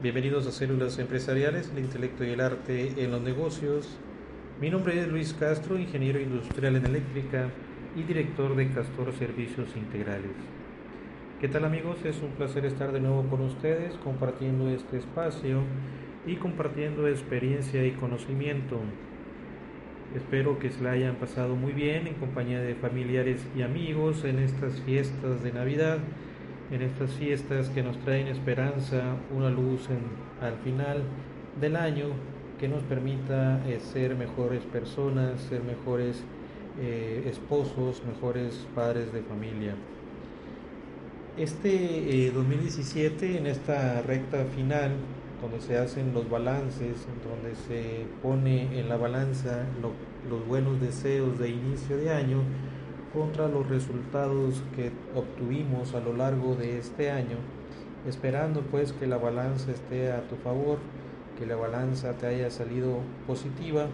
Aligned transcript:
Bienvenidos 0.00 0.46
a 0.46 0.52
Células 0.52 0.96
Empresariales, 1.00 1.72
el 1.74 1.80
intelecto 1.80 2.22
y 2.22 2.30
el 2.30 2.40
arte 2.40 3.02
en 3.02 3.10
los 3.10 3.20
negocios. 3.20 3.98
Mi 4.60 4.70
nombre 4.70 5.00
es 5.00 5.08
Luis 5.08 5.34
Castro, 5.34 5.76
ingeniero 5.76 6.20
industrial 6.20 6.76
en 6.76 6.86
eléctrica 6.86 7.50
y 7.96 8.04
director 8.04 8.54
de 8.54 8.70
Castor 8.70 9.12
Servicios 9.12 9.74
Integrales. 9.74 10.36
¿Qué 11.40 11.48
tal 11.48 11.64
amigos? 11.64 11.96
Es 12.04 12.22
un 12.22 12.30
placer 12.30 12.64
estar 12.64 12.92
de 12.92 13.00
nuevo 13.00 13.24
con 13.24 13.40
ustedes 13.40 13.96
compartiendo 14.04 14.68
este 14.68 14.98
espacio 14.98 15.62
y 16.24 16.36
compartiendo 16.36 17.08
experiencia 17.08 17.84
y 17.84 17.90
conocimiento. 17.90 18.78
Espero 20.14 20.60
que 20.60 20.70
se 20.70 20.80
la 20.80 20.92
hayan 20.92 21.16
pasado 21.16 21.56
muy 21.56 21.72
bien 21.72 22.06
en 22.06 22.14
compañía 22.14 22.60
de 22.60 22.76
familiares 22.76 23.44
y 23.56 23.62
amigos 23.62 24.22
en 24.22 24.38
estas 24.38 24.80
fiestas 24.82 25.42
de 25.42 25.52
Navidad 25.52 25.98
en 26.70 26.82
estas 26.82 27.10
fiestas 27.12 27.68
que 27.70 27.82
nos 27.82 27.98
traen 28.00 28.28
esperanza, 28.28 29.02
una 29.34 29.50
luz 29.50 29.88
al 30.40 30.54
final 30.64 31.02
del 31.60 31.76
año 31.76 32.06
que 32.58 32.68
nos 32.68 32.82
permita 32.82 33.62
eh, 33.66 33.80
ser 33.80 34.16
mejores 34.16 34.64
personas, 34.64 35.40
ser 35.42 35.62
mejores 35.62 36.22
eh, 36.80 37.24
esposos, 37.26 38.02
mejores 38.04 38.66
padres 38.74 39.12
de 39.12 39.22
familia. 39.22 39.74
Este 41.36 42.30
2017, 42.34 43.26
eh, 43.26 43.38
en 43.38 43.46
esta 43.46 44.02
recta 44.02 44.44
final, 44.56 44.92
donde 45.40 45.60
se 45.60 45.78
hacen 45.78 46.12
los 46.12 46.28
balances, 46.28 47.06
donde 47.24 47.54
se 47.68 48.06
pone 48.22 48.78
en 48.78 48.88
la 48.88 48.96
balanza 48.96 49.64
los 50.28 50.46
buenos 50.48 50.80
deseos 50.80 51.38
de 51.38 51.50
inicio 51.50 51.96
de 51.96 52.10
año, 52.10 52.42
contra 53.18 53.48
los 53.48 53.68
resultados 53.68 54.62
que 54.76 54.92
obtuvimos 55.14 55.94
a 55.94 56.00
lo 56.00 56.12
largo 56.12 56.54
de 56.54 56.78
este 56.78 57.10
año, 57.10 57.36
esperando 58.06 58.60
pues 58.62 58.92
que 58.92 59.08
la 59.08 59.16
balanza 59.16 59.72
esté 59.72 60.12
a 60.12 60.22
tu 60.28 60.36
favor, 60.36 60.78
que 61.36 61.44
la 61.44 61.56
balanza 61.56 62.12
te 62.12 62.28
haya 62.28 62.48
salido 62.50 63.00
positiva 63.26 63.86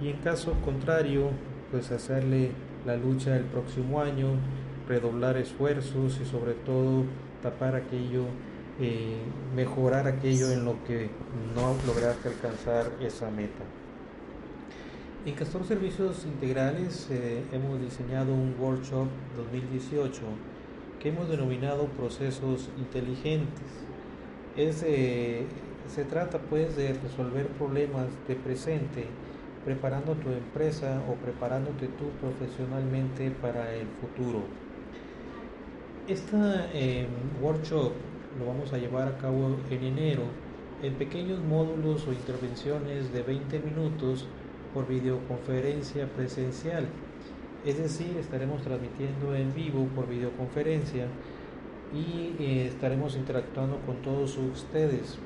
y 0.00 0.08
en 0.08 0.18
caso 0.18 0.54
contrario, 0.64 1.30
pues 1.72 1.90
hacerle 1.90 2.52
la 2.86 2.96
lucha 2.96 3.36
el 3.36 3.44
próximo 3.44 4.00
año, 4.00 4.28
redoblar 4.88 5.36
esfuerzos 5.36 6.20
y 6.22 6.24
sobre 6.24 6.54
todo 6.54 7.04
tapar 7.42 7.74
aquello, 7.74 8.24
eh, 8.80 9.18
mejorar 9.54 10.06
aquello 10.06 10.52
en 10.52 10.64
lo 10.64 10.82
que 10.84 11.10
no 11.56 11.74
lograste 11.86 12.28
alcanzar 12.28 12.86
esa 13.00 13.30
meta. 13.30 13.64
En 15.26 15.34
Castor 15.34 15.66
Servicios 15.66 16.24
Integrales 16.24 17.06
eh, 17.10 17.42
hemos 17.52 17.78
diseñado 17.78 18.32
un 18.32 18.54
workshop 18.58 19.06
2018 19.36 20.18
que 20.98 21.10
hemos 21.10 21.28
denominado 21.28 21.88
procesos 21.88 22.70
inteligentes. 22.78 23.66
se 24.56 26.04
trata 26.08 26.38
pues 26.38 26.74
de 26.74 26.94
resolver 26.94 27.48
problemas 27.48 28.06
de 28.28 28.34
presente 28.34 29.04
preparando 29.62 30.14
tu 30.14 30.30
empresa 30.30 31.02
o 31.06 31.16
preparándote 31.16 31.88
tú 31.88 32.08
profesionalmente 32.18 33.30
para 33.42 33.74
el 33.74 33.88
futuro. 34.00 34.44
Este 36.08 37.06
workshop 37.42 37.92
lo 38.38 38.46
vamos 38.46 38.72
a 38.72 38.78
llevar 38.78 39.06
a 39.08 39.18
cabo 39.18 39.58
en 39.70 39.84
enero 39.84 40.22
en 40.82 40.94
pequeños 40.94 41.40
módulos 41.44 42.06
o 42.06 42.12
intervenciones 42.14 43.12
de 43.12 43.22
20 43.22 43.58
minutos 43.58 44.26
por 44.72 44.86
videoconferencia 44.88 46.06
presencial. 46.08 46.86
Es 47.64 47.78
decir, 47.78 48.16
estaremos 48.16 48.62
transmitiendo 48.62 49.34
en 49.34 49.54
vivo 49.54 49.86
por 49.94 50.08
videoconferencia 50.08 51.06
y 51.92 52.34
eh, 52.42 52.66
estaremos 52.66 53.16
interactuando 53.16 53.78
con 53.84 53.96
todos 54.02 54.36
ustedes. 54.38 55.18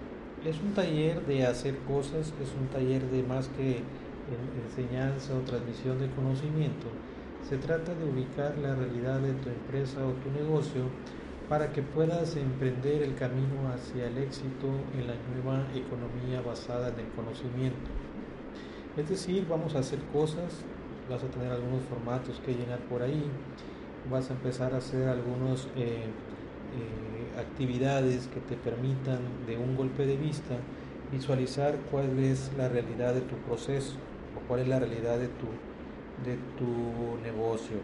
Es 0.44 0.60
un 0.60 0.74
taller 0.74 1.24
de 1.26 1.46
hacer 1.46 1.76
cosas, 1.86 2.34
es 2.42 2.54
un 2.60 2.66
taller 2.68 3.02
de 3.10 3.22
más 3.22 3.48
que 3.48 3.82
enseñanza 4.66 5.34
o 5.34 5.40
transmisión 5.40 5.98
de 6.00 6.10
conocimiento. 6.10 6.86
Se 7.48 7.58
trata 7.58 7.94
de 7.94 8.04
ubicar 8.04 8.56
la 8.58 8.74
realidad 8.74 9.20
de 9.20 9.32
tu 9.34 9.48
empresa 9.50 10.04
o 10.04 10.12
tu 10.12 10.30
negocio 10.30 10.84
para 11.48 11.72
que 11.72 11.82
puedas 11.82 12.36
emprender 12.36 13.02
el 13.02 13.14
camino 13.14 13.68
hacia 13.68 14.06
el 14.06 14.18
éxito 14.18 14.68
en 14.98 15.06
la 15.06 15.14
nueva 15.30 15.66
economía 15.74 16.40
basada 16.40 16.88
en 16.88 17.00
el 17.00 17.08
conocimiento. 17.08 17.90
Es 18.96 19.08
decir, 19.08 19.44
vamos 19.50 19.74
a 19.74 19.80
hacer 19.80 19.98
cosas, 20.12 20.62
vas 21.10 21.24
a 21.24 21.26
tener 21.26 21.50
algunos 21.50 21.82
formatos 21.82 22.40
que 22.46 22.54
llenar 22.54 22.78
por 22.78 23.02
ahí, 23.02 23.24
vas 24.08 24.30
a 24.30 24.34
empezar 24.34 24.72
a 24.72 24.76
hacer 24.76 25.08
algunas 25.08 25.66
eh, 25.74 26.04
eh, 26.04 27.40
actividades 27.40 28.28
que 28.28 28.38
te 28.38 28.54
permitan 28.54 29.18
de 29.48 29.56
un 29.56 29.76
golpe 29.76 30.06
de 30.06 30.16
vista 30.16 30.54
visualizar 31.10 31.76
cuál 31.90 32.20
es 32.20 32.52
la 32.56 32.68
realidad 32.68 33.14
de 33.14 33.22
tu 33.22 33.34
proceso 33.48 33.96
o 34.36 34.46
cuál 34.46 34.60
es 34.60 34.68
la 34.68 34.78
realidad 34.78 35.18
de 35.18 35.26
tu, 35.26 35.46
de 36.24 36.36
tu 36.56 37.20
negocio. 37.24 37.78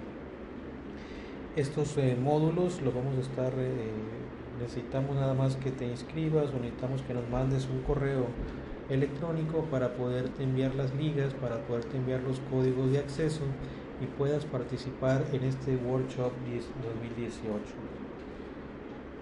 Estos 1.56 1.96
eh, 1.98 2.16
módulos 2.22 2.80
los 2.82 2.94
vamos 2.94 3.16
a 3.16 3.20
estar, 3.20 3.52
necesitamos 4.60 5.16
nada 5.16 5.34
más 5.34 5.56
que 5.56 5.72
te 5.72 5.88
inscribas 5.88 6.50
o 6.50 6.60
necesitamos 6.60 7.02
que 7.02 7.14
nos 7.14 7.28
mandes 7.28 7.68
un 7.68 7.80
correo 7.82 8.26
electrónico 8.90 9.64
para 9.70 9.94
poderte 9.94 10.42
enviar 10.42 10.74
las 10.74 10.94
ligas, 10.94 11.32
para 11.34 11.58
poderte 11.66 11.96
enviar 11.96 12.20
los 12.22 12.40
códigos 12.50 12.90
de 12.90 12.98
acceso 12.98 13.42
y 14.00 14.06
puedas 14.06 14.44
participar 14.44 15.24
en 15.32 15.44
este 15.44 15.76
workshop 15.76 16.32
2018. 16.82 17.62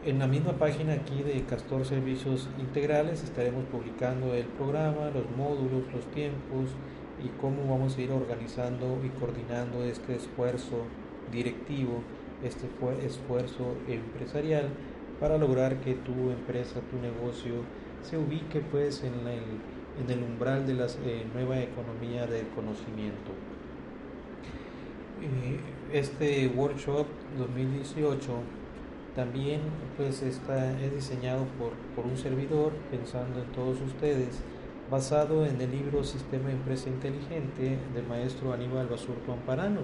En 0.05 0.19
la 0.19 0.27
misma 0.27 0.53
página 0.53 0.95
aquí 0.95 1.23
de 1.23 1.45
Castor 1.45 1.85
Servicios 1.85 2.49
Integrales 2.59 3.25
estaremos 3.25 3.65
publicando 3.65 4.33
el 4.35 4.47
programa, 4.47 5.11
los 5.13 5.29
módulos, 5.37 5.83
los 5.93 6.07
tiempos 6.13 6.71
y 7.23 7.29
cómo 7.41 7.69
vamos 7.69 7.99
a 7.99 8.01
ir 8.01 8.13
organizando 8.13 8.99
y 9.05 9.09
coordinando 9.19 9.85
este 9.85 10.15
esfuerzo 10.15 10.85
directivo, 11.33 12.03
este 12.45 12.69
esfuerzo 13.05 13.75
empresarial 13.89 14.69
para 15.19 15.37
lograr 15.37 15.81
que 15.81 15.95
tu 15.95 16.31
empresa, 16.31 16.81
tu 16.91 16.99
negocio 17.01 17.65
se 18.03 18.19
ubique 18.19 18.61
pues 18.61 19.03
en, 19.03 19.15
en 19.17 20.11
el 20.11 20.23
umbral 20.23 20.67
de 20.67 20.75
la 20.75 20.87
eh, 20.87 21.27
nueva 21.33 21.59
economía 21.61 22.27
del 22.27 22.47
conocimiento. 22.49 23.33
Eh, 25.23 25.59
este 25.93 26.49
workshop 26.49 27.07
2018 27.39 28.33
también 29.17 29.61
pues 29.97 30.23
está, 30.23 30.81
es 30.81 30.95
diseñado 30.95 31.45
por, 31.59 31.73
por 31.97 32.07
un 32.11 32.17
servidor 32.17 32.73
pensando 32.91 33.41
en 33.41 33.47
todos 33.53 33.81
ustedes 33.81 34.41
basado 34.91 35.45
en 35.45 35.61
el 35.61 35.71
libro 35.71 36.03
Sistema 36.05 36.51
Empresa 36.51 36.89
Inteligente 36.89 37.79
del 37.95 38.07
maestro 38.07 38.53
Aníbal 38.53 38.87
Basurto 38.87 39.33
Amparano, 39.33 39.81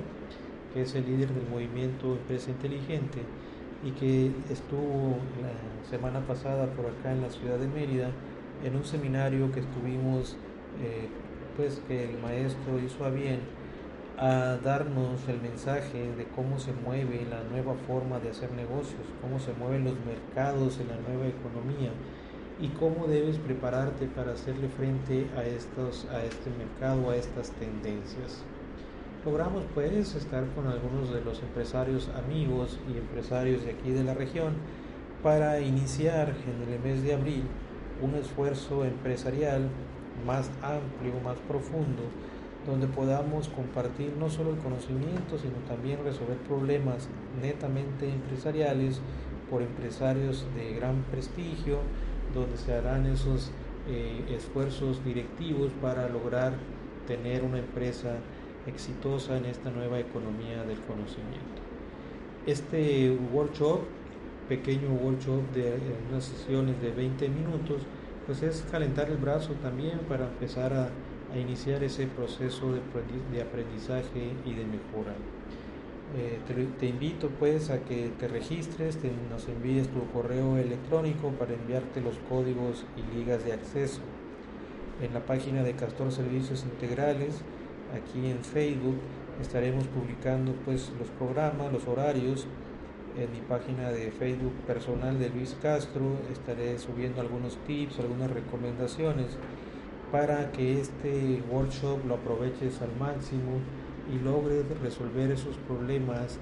que 0.72 0.82
es 0.82 0.94
el 0.94 1.04
líder 1.04 1.32
del 1.32 1.48
movimiento 1.48 2.12
Empresa 2.12 2.50
Inteligente 2.50 3.20
y 3.84 3.90
que 3.90 4.30
estuvo 4.50 5.16
semana 5.94 6.26
pasada 6.26 6.66
por 6.74 6.86
acá 6.86 7.12
en 7.12 7.22
la 7.22 7.30
ciudad 7.30 7.56
de 7.56 7.68
Mérida 7.68 8.10
en 8.64 8.74
un 8.74 8.84
seminario 8.84 9.52
que 9.52 9.60
estuvimos, 9.60 10.36
eh, 10.82 11.06
pues 11.56 11.80
que 11.86 12.10
el 12.10 12.18
maestro 12.18 12.80
hizo 12.84 13.04
a 13.04 13.10
bien 13.10 13.38
a 14.18 14.56
darnos 14.64 15.28
el 15.28 15.40
mensaje 15.40 16.10
de 16.16 16.24
cómo 16.34 16.58
se 16.58 16.72
mueve 16.72 17.24
la 17.30 17.44
nueva 17.48 17.74
forma 17.86 18.18
de 18.18 18.30
hacer 18.30 18.50
negocios, 18.52 19.06
cómo 19.22 19.38
se 19.38 19.52
mueven 19.52 19.84
los 19.84 19.94
mercados 20.04 20.80
en 20.80 20.88
la 20.88 20.96
nueva 20.96 21.28
economía 21.28 21.92
y 22.60 22.68
cómo 22.70 23.06
debes 23.06 23.38
prepararte 23.38 24.06
para 24.06 24.32
hacerle 24.32 24.68
frente 24.70 25.28
a, 25.36 25.44
estos, 25.44 26.06
a 26.06 26.24
este 26.24 26.50
mercado, 26.58 27.10
a 27.10 27.16
estas 27.16 27.52
tendencias. 27.52 28.42
Logramos 29.24 29.62
pues 29.74 30.16
estar 30.16 30.44
con 30.56 30.66
algunos 30.66 31.14
de 31.14 31.20
los 31.20 31.40
empresarios 31.40 32.10
amigos 32.16 32.80
y 32.92 32.98
empresarios 32.98 33.64
de 33.64 33.70
aquí 33.70 33.90
de 33.92 34.02
la 34.02 34.14
región 34.14 34.54
para 35.24 35.58
iniciar 35.58 36.28
en 36.28 36.70
el 36.70 36.78
mes 36.80 37.02
de 37.02 37.14
abril 37.14 37.44
un 38.02 38.14
esfuerzo 38.14 38.84
empresarial 38.84 39.70
más 40.26 40.50
amplio, 40.62 41.18
más 41.24 41.38
profundo, 41.48 42.02
donde 42.66 42.86
podamos 42.86 43.48
compartir 43.48 44.12
no 44.18 44.28
solo 44.28 44.50
el 44.50 44.58
conocimiento, 44.58 45.38
sino 45.38 45.54
también 45.66 46.04
resolver 46.04 46.36
problemas 46.46 47.08
netamente 47.40 48.06
empresariales 48.08 49.00
por 49.50 49.62
empresarios 49.62 50.46
de 50.54 50.74
gran 50.74 51.02
prestigio, 51.10 51.78
donde 52.34 52.58
se 52.58 52.74
harán 52.74 53.06
esos 53.06 53.50
eh, 53.88 54.24
esfuerzos 54.30 55.02
directivos 55.06 55.72
para 55.80 56.06
lograr 56.10 56.52
tener 57.06 57.44
una 57.44 57.60
empresa 57.60 58.16
exitosa 58.66 59.38
en 59.38 59.46
esta 59.46 59.70
nueva 59.70 60.00
economía 60.00 60.64
del 60.64 60.80
conocimiento. 60.80 61.62
Este 62.46 63.16
workshop, 63.32 63.80
pequeño 64.48 64.90
workshop 64.90 65.42
de 65.54 65.74
unas 66.10 66.24
sesiones 66.24 66.80
de 66.80 66.90
20 66.90 67.28
minutos, 67.28 67.82
pues 68.26 68.42
es 68.42 68.64
calentar 68.70 69.08
el 69.10 69.16
brazo 69.16 69.52
también 69.62 69.98
para 70.08 70.26
empezar 70.26 70.72
a, 70.72 70.88
iniciar 71.34 71.82
ese 71.82 72.06
proceso 72.06 72.74
de 73.32 73.42
aprendizaje 73.42 74.34
y 74.44 74.54
de 74.54 74.64
mejora. 74.64 75.16
Eh, 76.16 76.38
te, 76.78 76.86
invito 76.86 77.28
pues 77.40 77.70
a 77.70 77.80
que 77.80 78.12
te 78.20 78.28
registres, 78.28 78.98
te, 78.98 79.10
nos 79.28 79.48
envíes 79.48 79.88
tu 79.88 80.06
correo 80.12 80.56
electrónico 80.58 81.30
para 81.30 81.54
enviarte 81.54 82.00
los 82.00 82.14
códigos 82.28 82.84
y 82.96 83.18
ligas 83.18 83.44
de 83.44 83.52
acceso. 83.52 84.00
En 85.02 85.12
la 85.12 85.26
página 85.26 85.64
de 85.64 85.72
Castor 85.74 86.12
Servicios 86.12 86.62
Integrales, 86.62 87.40
aquí 87.92 88.30
en 88.30 88.44
Facebook, 88.44 88.94
estaremos 89.42 89.88
publicando 89.88 90.52
pues 90.64 90.92
los 91.00 91.08
programas, 91.08 91.72
los 91.72 91.88
horarios. 91.88 92.46
En 93.16 93.30
mi 93.30 93.38
página 93.48 93.90
de 93.90 94.10
Facebook 94.10 94.54
personal 94.66 95.20
de 95.20 95.28
Luis 95.28 95.56
Castro 95.62 96.18
estaré 96.32 96.76
subiendo 96.80 97.20
algunos 97.20 97.56
tips, 97.64 98.00
algunas 98.00 98.28
recomendaciones 98.28 99.38
para 100.10 100.50
que 100.50 100.80
este 100.80 101.40
workshop 101.48 102.04
lo 102.08 102.14
aproveches 102.14 102.82
al 102.82 102.90
máximo 102.98 103.60
y 104.12 104.18
logres 104.18 104.64
resolver 104.82 105.30
esos 105.30 105.56
problemas 105.58 106.40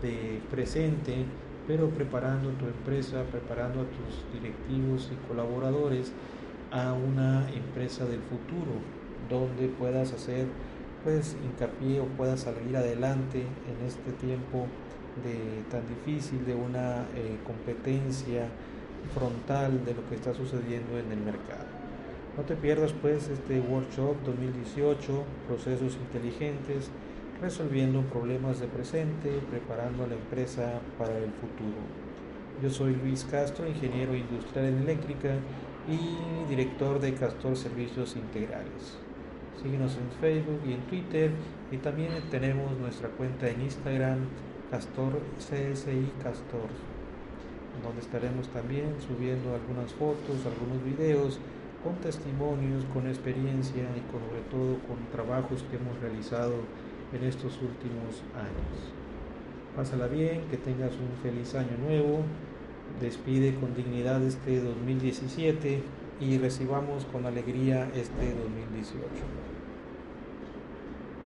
de 0.00 0.40
presente, 0.50 1.26
pero 1.66 1.90
preparando 1.90 2.48
tu 2.52 2.64
empresa, 2.64 3.24
preparando 3.30 3.82
a 3.82 3.84
tus 3.84 4.24
directivos 4.32 5.12
y 5.12 5.28
colaboradores 5.28 6.10
a 6.70 6.94
una 6.94 7.50
empresa 7.50 8.06
del 8.06 8.20
futuro, 8.20 8.80
donde 9.28 9.68
puedas 9.68 10.14
hacer 10.14 10.46
pues 11.02 11.36
hincapié 11.44 12.00
o 12.00 12.06
puedas 12.06 12.40
salir 12.40 12.74
adelante 12.78 13.40
en 13.40 13.86
este 13.86 14.10
tiempo 14.12 14.68
de 15.22 15.62
tan 15.70 15.82
difícil 15.86 16.44
de 16.44 16.54
una 16.54 17.02
eh, 17.14 17.38
competencia 17.46 18.48
frontal 19.14 19.84
de 19.84 19.94
lo 19.94 20.08
que 20.08 20.16
está 20.16 20.34
sucediendo 20.34 20.98
en 20.98 21.12
el 21.12 21.20
mercado. 21.20 21.66
No 22.36 22.42
te 22.42 22.56
pierdas 22.56 22.92
pues 22.92 23.28
este 23.28 23.60
workshop 23.60 24.16
2018, 24.24 25.24
procesos 25.46 25.96
inteligentes, 25.96 26.90
resolviendo 27.40 28.02
problemas 28.02 28.58
de 28.58 28.66
presente, 28.66 29.40
preparando 29.50 30.04
a 30.04 30.08
la 30.08 30.14
empresa 30.14 30.80
para 30.98 31.16
el 31.16 31.30
futuro. 31.32 31.78
Yo 32.62 32.70
soy 32.70 32.94
Luis 32.94 33.24
Castro, 33.24 33.68
ingeniero 33.68 34.14
industrial 34.14 34.66
en 34.66 34.78
eléctrica 34.78 35.34
y 35.88 36.48
director 36.48 37.00
de 37.00 37.14
Castor 37.14 37.56
Servicios 37.56 38.16
Integrales. 38.16 38.98
Síguenos 39.62 39.96
en 39.96 40.10
Facebook 40.20 40.60
y 40.66 40.72
en 40.72 40.80
Twitter 40.82 41.30
y 41.70 41.76
también 41.78 42.10
tenemos 42.30 42.76
nuestra 42.78 43.08
cuenta 43.10 43.48
en 43.48 43.60
Instagram 43.62 44.18
Castor 44.74 45.20
CSI 45.38 46.10
Castor, 46.20 46.66
donde 47.80 48.00
estaremos 48.00 48.48
también 48.48 48.96
subiendo 49.06 49.54
algunas 49.54 49.92
fotos, 49.92 50.44
algunos 50.44 50.82
videos 50.82 51.38
con 51.84 51.94
testimonios, 52.02 52.84
con 52.92 53.06
experiencia 53.06 53.84
y 53.84 54.02
sobre 54.10 54.42
todo 54.50 54.80
con 54.88 54.98
trabajos 55.12 55.62
que 55.70 55.76
hemos 55.76 55.96
realizado 56.00 56.54
en 57.12 57.22
estos 57.22 57.52
últimos 57.62 58.24
años. 58.34 58.90
Pásala 59.76 60.08
bien, 60.08 60.42
que 60.50 60.56
tengas 60.56 60.90
un 60.94 61.22
feliz 61.22 61.54
año 61.54 61.78
nuevo, 61.78 62.22
despide 63.00 63.54
con 63.54 63.76
dignidad 63.76 64.24
este 64.24 64.60
2017 64.60 65.82
y 66.18 66.38
recibamos 66.38 67.04
con 67.04 67.26
alegría 67.26 67.88
este 67.94 68.34
2018. 68.34 69.53